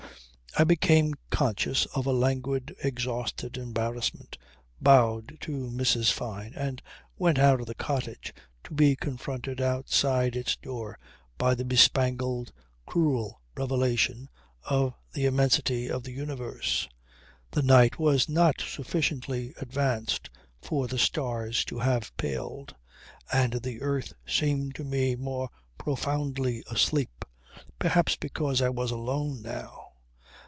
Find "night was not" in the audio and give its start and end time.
17.63-18.59